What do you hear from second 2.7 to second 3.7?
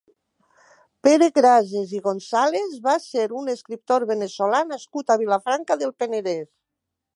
va ser un